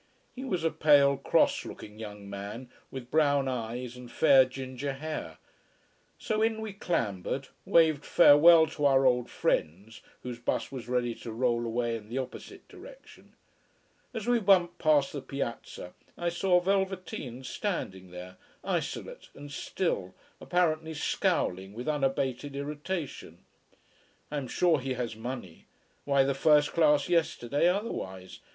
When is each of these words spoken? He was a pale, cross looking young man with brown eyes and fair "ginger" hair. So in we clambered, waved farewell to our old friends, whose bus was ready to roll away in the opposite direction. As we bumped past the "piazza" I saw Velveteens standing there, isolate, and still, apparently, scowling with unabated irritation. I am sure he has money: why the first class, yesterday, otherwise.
He 0.35 0.43
was 0.43 0.63
a 0.63 0.71
pale, 0.71 1.15
cross 1.15 1.63
looking 1.63 1.99
young 1.99 2.27
man 2.27 2.71
with 2.89 3.11
brown 3.11 3.47
eyes 3.47 3.95
and 3.95 4.11
fair 4.11 4.45
"ginger" 4.45 4.93
hair. 4.93 5.37
So 6.17 6.41
in 6.41 6.59
we 6.59 6.73
clambered, 6.73 7.49
waved 7.65 8.03
farewell 8.03 8.65
to 8.65 8.85
our 8.87 9.05
old 9.05 9.29
friends, 9.29 10.01
whose 10.23 10.39
bus 10.39 10.71
was 10.71 10.87
ready 10.87 11.13
to 11.17 11.31
roll 11.31 11.67
away 11.67 11.95
in 11.95 12.09
the 12.09 12.17
opposite 12.17 12.67
direction. 12.67 13.35
As 14.11 14.25
we 14.25 14.39
bumped 14.39 14.79
past 14.79 15.13
the 15.13 15.21
"piazza" 15.21 15.93
I 16.17 16.29
saw 16.29 16.59
Velveteens 16.59 17.47
standing 17.47 18.09
there, 18.09 18.37
isolate, 18.63 19.29
and 19.35 19.51
still, 19.51 20.15
apparently, 20.39 20.95
scowling 20.95 21.73
with 21.73 21.87
unabated 21.87 22.55
irritation. 22.55 23.45
I 24.31 24.37
am 24.37 24.47
sure 24.47 24.79
he 24.79 24.93
has 24.95 25.15
money: 25.15 25.67
why 26.05 26.23
the 26.23 26.33
first 26.33 26.71
class, 26.73 27.07
yesterday, 27.07 27.69
otherwise. 27.69 28.39